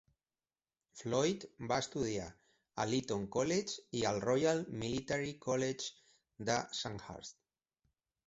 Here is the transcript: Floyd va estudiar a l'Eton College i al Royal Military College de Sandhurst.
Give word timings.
Floyd 0.99 1.43
va 1.71 1.75
estudiar 1.83 2.23
a 2.83 2.87
l'Eton 2.93 3.27
College 3.35 3.99
i 3.99 4.01
al 4.13 4.17
Royal 4.25 4.63
Military 4.85 5.33
College 5.47 6.47
de 6.51 6.57
Sandhurst. 6.79 7.39